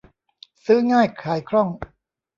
[0.65, 1.67] ซื้อง่ายขายคล่อง